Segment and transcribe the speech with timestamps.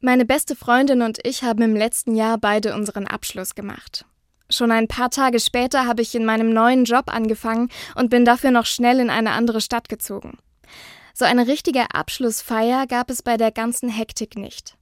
[0.00, 4.04] Meine beste Freundin und ich haben im letzten Jahr beide unseren Abschluss gemacht.
[4.48, 8.52] Schon ein paar Tage später habe ich in meinem neuen Job angefangen und bin dafür
[8.52, 10.38] noch schnell in eine andere Stadt gezogen.
[11.14, 14.76] So eine richtige Abschlussfeier gab es bei der ganzen Hektik nicht.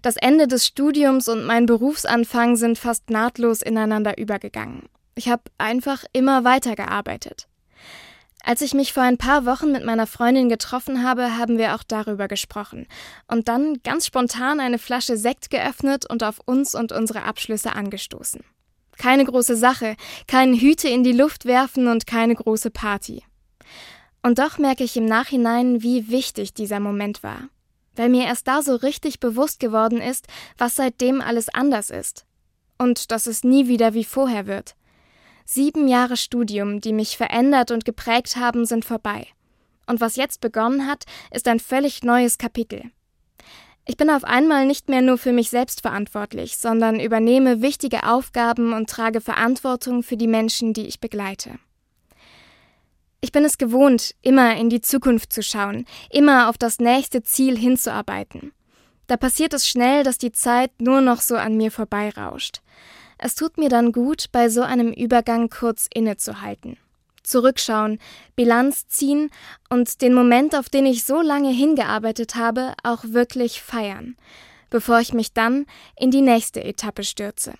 [0.00, 4.88] Das Ende des Studiums und mein Berufsanfang sind fast nahtlos ineinander übergegangen.
[5.14, 7.48] Ich habe einfach immer weitergearbeitet.
[8.48, 11.82] Als ich mich vor ein paar Wochen mit meiner Freundin getroffen habe, haben wir auch
[11.82, 12.86] darüber gesprochen
[13.30, 18.42] und dann ganz spontan eine Flasche Sekt geöffnet und auf uns und unsere Abschlüsse angestoßen.
[18.96, 23.22] Keine große Sache, kein Hüte in die Luft werfen und keine große Party.
[24.22, 27.50] Und doch merke ich im Nachhinein, wie wichtig dieser Moment war,
[27.96, 32.24] weil mir erst da so richtig bewusst geworden ist, was seitdem alles anders ist.
[32.78, 34.74] Und dass es nie wieder wie vorher wird.
[35.50, 39.28] Sieben Jahre Studium, die mich verändert und geprägt haben, sind vorbei.
[39.86, 42.82] Und was jetzt begonnen hat, ist ein völlig neues Kapitel.
[43.86, 48.74] Ich bin auf einmal nicht mehr nur für mich selbst verantwortlich, sondern übernehme wichtige Aufgaben
[48.74, 51.58] und trage Verantwortung für die Menschen, die ich begleite.
[53.22, 57.56] Ich bin es gewohnt, immer in die Zukunft zu schauen, immer auf das nächste Ziel
[57.56, 58.52] hinzuarbeiten.
[59.06, 62.60] Da passiert es schnell, dass die Zeit nur noch so an mir vorbeirauscht.
[63.18, 66.78] Es tut mir dann gut, bei so einem Übergang kurz innezuhalten
[67.28, 67.98] zurückschauen,
[68.34, 69.30] Bilanz ziehen
[69.68, 74.16] und den Moment, auf den ich so lange hingearbeitet habe, auch wirklich feiern,
[74.70, 75.66] bevor ich mich dann
[75.96, 77.54] in die nächste Etappe stürze.